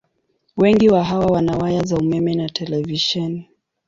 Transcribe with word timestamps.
Wengi 0.57 0.89
wa 0.89 1.03
hawa 1.03 1.25
wana 1.25 1.57
waya 1.57 1.83
za 1.83 1.97
umeme 1.97 2.35
na 2.35 2.49
televisheni. 2.49 3.49